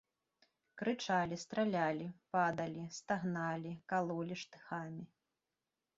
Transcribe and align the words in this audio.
Крычалі, 0.81 1.35
стралялі, 1.43 2.07
падалі, 2.35 2.83
стагналі, 3.01 3.71
калолі 3.93 4.35
штыхамі. 4.45 5.03